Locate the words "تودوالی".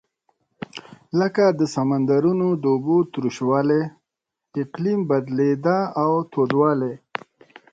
6.31-6.93